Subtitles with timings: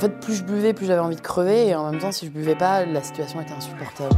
[0.00, 1.68] fait, plus je buvais, plus j'avais envie de crever.
[1.68, 4.16] Et en même temps, si je buvais pas, la situation était insupportable.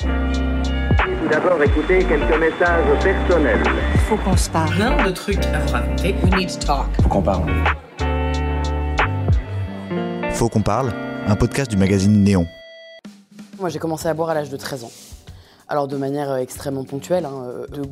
[0.00, 3.62] Tout d'abord, écoutez quelques messages personnels.
[4.08, 4.74] Faut qu'on se parle.
[4.74, 6.14] plein de trucs à vous raconter.
[6.22, 6.86] We need to talk.
[7.02, 7.44] Faut qu'on parle.
[10.32, 10.92] Faut qu'on parle,
[11.26, 12.46] un podcast du magazine Néon.
[13.58, 14.92] Moi, j'ai commencé à boire à l'âge de 13 ans.
[15.70, 17.82] Alors de manière euh, extrêmement ponctuelle, hein, euh, de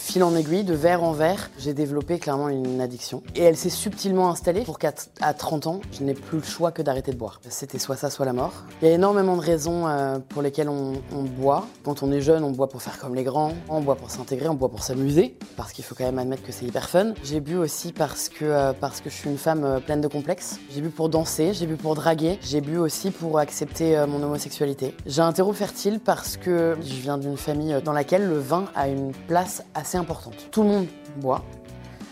[0.00, 3.22] fil en aiguille, de verre en verre, j'ai développé clairement une addiction.
[3.36, 6.72] Et elle s'est subtilement installée pour qu'à à 30 ans, je n'ai plus le choix
[6.72, 7.40] que d'arrêter de boire.
[7.48, 8.64] C'était soit ça, soit la mort.
[8.82, 11.66] Il y a énormément de raisons euh, pour lesquelles on, on boit.
[11.84, 14.48] Quand on est jeune, on boit pour faire comme les grands, on boit pour s'intégrer,
[14.48, 17.12] on boit pour s'amuser, parce qu'il faut quand même admettre que c'est hyper fun.
[17.22, 20.08] J'ai bu aussi parce que, euh, parce que je suis une femme euh, pleine de
[20.08, 20.58] complexes.
[20.74, 24.94] J'ai bu pour danser, j'ai bu pour draguer, j'ai bu aussi pour accepter mon homosexualité.
[25.06, 28.88] J'ai un terreau fertile parce que je viens d'une famille dans laquelle le vin a
[28.88, 30.34] une place assez importante.
[30.50, 30.86] Tout le monde
[31.16, 31.42] boit,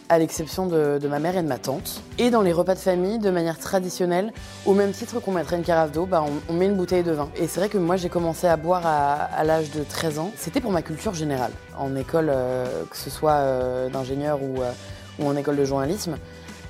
[0.08, 2.02] à l'exception de, ma mère et de ma tante.
[2.18, 4.32] Et dans les repas de famille, de manière traditionnelle,
[4.66, 7.28] au même titre qu'on mettrait une carafe d'eau, bah, on, met une bouteille de vin.
[7.36, 10.30] Et c'est vrai que moi j'ai commencé à boire à, l'âge de 13 ans.
[10.36, 11.52] C'était pour ma culture générale.
[11.78, 14.72] En école, euh, que ce soit euh, d'ingénieur euh,
[15.18, 16.16] ou en école de journalisme,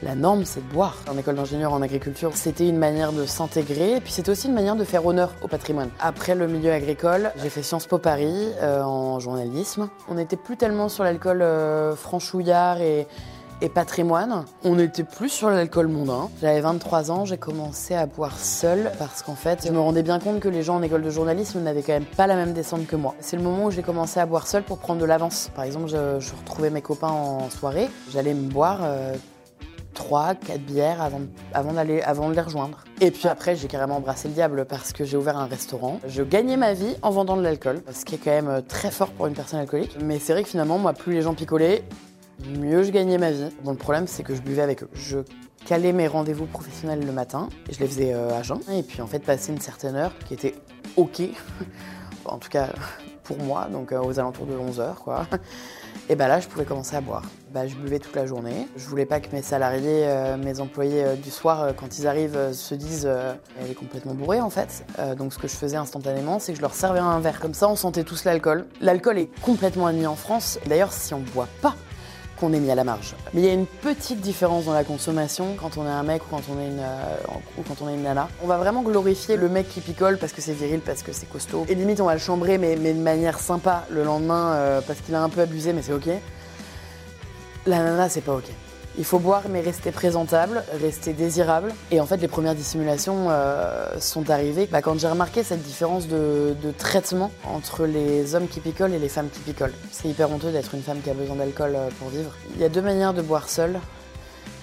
[0.02, 0.96] la norme, c'est de boire.
[1.10, 4.76] En école d'ingénieur en agriculture, c'était une manière de s'intégrer, puis c'était aussi une manière
[4.76, 5.90] de faire honneur au patrimoine.
[6.00, 9.88] Après le milieu agricole, j'ai fait Sciences Po Paris euh, en journalisme.
[10.08, 13.06] On n'était plus tellement sur l'alcool euh, franchouillard et,
[13.74, 14.44] patrimoine.
[14.62, 16.30] On était plus sur l'alcool mondain.
[16.40, 20.20] J'avais 23 ans, j'ai commencé à boire seule parce qu'en fait, je me rendais bien
[20.20, 22.86] compte que les gens en école de journalisme n'avaient quand même pas la même descente
[22.86, 23.16] que moi.
[23.18, 25.50] C'est le moment où j'ai commencé à boire seule pour prendre de l'avance.
[25.56, 28.78] Par exemple, je, je retrouvais mes copains en soirée, j'allais me boire.
[28.82, 29.16] euh,
[29.94, 32.84] 3, 4 bières avant, d'aller, avant de les rejoindre.
[33.00, 36.00] Et puis après, j'ai carrément embrassé le diable parce que j'ai ouvert un restaurant.
[36.06, 38.90] Je gagnais ma vie en vendant de l'alcool, ce qui est quand même euh, très
[38.90, 39.96] fort pour une personne alcoolique.
[40.02, 41.82] Mais c'est vrai que finalement, moi, plus les gens picolaient,
[42.46, 43.48] mieux je gagnais ma vie.
[43.64, 44.90] Bon, le problème, c'est que je buvais avec eux.
[44.94, 45.18] Je
[45.66, 48.60] calais mes rendez-vous professionnels le matin je les faisais euh, à jeun.
[48.72, 50.54] Et puis en fait, passer une certaine heure qui était
[50.96, 51.20] OK,
[52.24, 52.68] en tout cas
[53.24, 55.26] pour moi, donc euh, aux alentours de 11h, quoi.
[56.10, 57.22] Et bah là, je pouvais commencer à boire.
[57.52, 58.66] Bah, je buvais toute la journée.
[58.76, 62.52] Je voulais pas que mes salariés, euh, mes employés euh, du soir, quand ils arrivent,
[62.52, 63.06] se disent
[63.60, 64.86] elle est complètement bourrée en fait.
[65.16, 67.40] Donc ce que je faisais instantanément, c'est que je leur servais un verre.
[67.40, 68.66] Comme ça, on sentait tous l'alcool.
[68.80, 70.58] L'alcool est complètement admis en France.
[70.66, 71.74] D'ailleurs, si on boit pas,
[72.38, 73.14] qu'on est mis à la marge.
[73.34, 76.22] Mais il y a une petite différence dans la consommation quand on est un mec
[76.26, 78.28] ou quand on est une, euh, on nana.
[78.42, 81.28] On va vraiment glorifier le mec qui picole parce que c'est viril, parce que c'est
[81.28, 81.66] costaud.
[81.68, 85.00] Et limite, on va le chambrer, mais, mais de manière sympa le lendemain euh, parce
[85.00, 86.08] qu'il a un peu abusé, mais c'est ok.
[87.66, 88.50] La nana, c'est pas ok.
[88.96, 91.72] Il faut boire, mais rester présentable, rester désirable.
[91.90, 96.08] Et en fait, les premières dissimulations euh, sont arrivées bah, quand j'ai remarqué cette différence
[96.08, 99.74] de, traitement entre les hommes qui picolent et les femmes qui picolent.
[99.92, 102.32] C'est hyper honteux d'être une femme qui a besoin d'alcool euh, pour vivre.
[102.54, 103.78] Il y a deux manières de boire seul.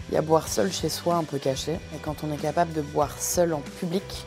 [0.09, 1.73] Il y a boire seul chez soi, un peu caché.
[1.73, 4.25] Et quand on est capable de boire seul en public,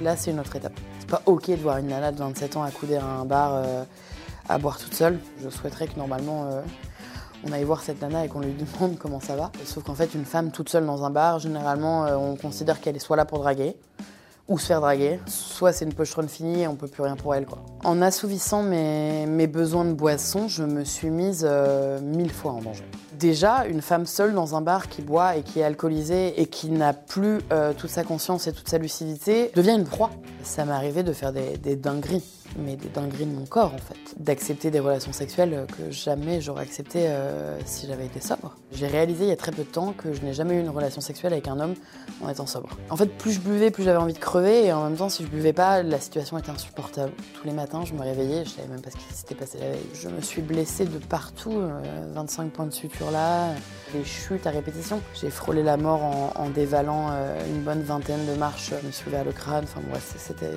[0.00, 0.78] là, c'est une autre étape.
[0.98, 3.84] C'est pas ok de voir une nana de 27 ans accoudée à un bar euh,
[4.48, 5.18] à boire toute seule.
[5.42, 6.62] Je souhaiterais que normalement
[7.44, 9.50] on aille voir cette nana et qu'on lui demande comment ça va.
[9.64, 12.96] Sauf qu'en fait, une femme toute seule dans un bar, généralement, euh, on considère qu'elle
[12.96, 13.76] est soit là pour draguer,
[14.48, 17.34] ou se faire draguer, soit c'est une pochetronne finie et on peut plus rien pour
[17.34, 17.46] elle.
[17.46, 17.62] Quoi.
[17.84, 22.84] En assouvissant mes, besoins de boisson, je me suis mise euh, mille fois en danger.
[23.18, 26.70] Déjà, une femme seule dans un bar qui boit et qui est alcoolisée et qui
[26.70, 30.10] n'a plus euh, toute sa conscience et toute sa lucidité devient une proie.
[30.44, 32.22] Ça m'est arrivé de faire des, des dingueries,
[32.58, 33.96] mais des dingueries de mon corps en fait.
[34.18, 38.56] D'accepter des relations sexuelles que jamais j'aurais accepté euh, si j'avais été sobre.
[38.72, 40.68] J'ai réalisé il y a très peu de temps que je n'ai jamais eu une
[40.68, 41.74] relation sexuelle avec un homme
[42.22, 42.76] en étant sobre.
[42.90, 45.22] En fait, plus je buvais, plus j'avais envie de crever et en même temps, si
[45.22, 47.12] je buvais pas, la situation était insupportable.
[47.34, 49.70] Tous les matins, je me réveillais, je savais même pas ce qui s'était passé la
[49.70, 49.86] veille.
[49.94, 53.54] Je me suis blessée de partout, euh, 25 points de suture là,
[53.92, 55.00] des chutes à répétition.
[55.20, 56.02] J'ai frôlé la mort
[56.36, 60.14] en, dévalant euh, une bonne vingtaine de marches, me suis ouvert le crâne, enfin bref,
[60.18, 60.54] c'était...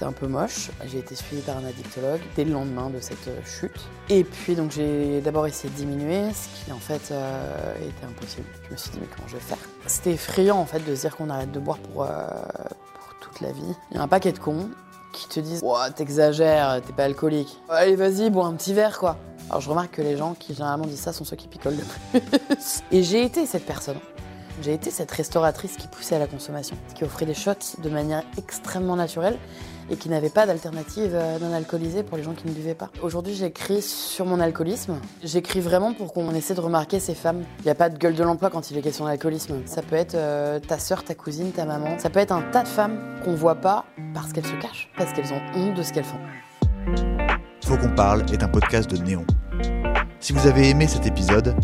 [0.00, 0.70] Un peu moche.
[0.86, 3.80] J'ai été suivie par un addictologue dès le lendemain de cette euh, chute.
[4.08, 8.46] Et puis donc j'ai d'abord essayé de diminuer, ce qui en fait euh, était impossible.
[8.66, 9.58] Je me suis dit mais comment je vais faire?
[9.86, 13.40] C'était effrayant en fait de se dire qu'on arrête de boire pour, euh, pour toute
[13.40, 13.74] la vie.
[13.90, 14.68] Il y a un paquet de cons
[15.18, 15.62] qui te disent
[15.96, 17.58] t'exagères, t'es pas alcoolique.
[17.68, 19.16] Allez vas-y, bois un petit verre quoi.
[19.50, 22.20] Alors je remarque que les gens qui généralement disent ça sont ceux qui picolent le
[22.20, 22.82] plus.
[22.92, 23.98] Et j'ai été cette personne.
[24.62, 28.24] J'ai été cette restauratrice qui poussait à la consommation, qui offrait des shots de manière
[28.36, 29.38] extrêmement naturelle
[29.90, 32.90] et qui n'avait pas d'alternative euh, non alcoolisée pour les gens qui ne buvaient pas.
[33.02, 34.96] Aujourd'hui, j'écris sur mon alcoolisme.
[35.22, 37.42] J'écris vraiment pour qu'on essaie de remarquer ces femmes.
[37.60, 39.62] Il n'y a pas de gueule de l'emploi quand il est question d'alcoolisme.
[39.66, 41.98] Ça peut être euh, ta sœur, ta cousine, ta maman.
[41.98, 45.12] Ça peut être un tas de femmes qu'on voit pas parce qu'elles se cachent, parce
[45.12, 46.18] qu'elles ont honte de ce qu'elles font.
[47.64, 49.24] Faut qu'on parle est un podcast de Néon.
[50.20, 51.54] Si vous avez aimé cet épisode,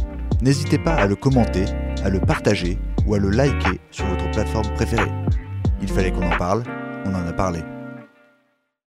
[0.43, 1.65] n'hésitez pas à le commenter,
[2.05, 5.11] à le partager ou à le liker sur votre plateforme préférée.
[5.83, 6.63] Il fallait qu'on en parle,
[7.05, 7.61] on en a parlé.